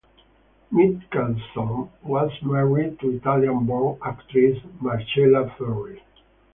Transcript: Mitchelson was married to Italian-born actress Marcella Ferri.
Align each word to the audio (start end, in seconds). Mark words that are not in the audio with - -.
Mitchelson 0.73 1.89
was 2.01 2.31
married 2.41 2.99
to 3.01 3.11
Italian-born 3.15 3.99
actress 4.03 4.57
Marcella 4.79 5.53
Ferri. 5.59 6.01